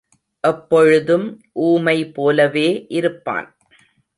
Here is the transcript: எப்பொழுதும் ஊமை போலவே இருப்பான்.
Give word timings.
எப்பொழுதும் 0.43 1.27
ஊமை 1.65 1.95
போலவே 2.11 2.67
இருப்பான். 2.89 3.49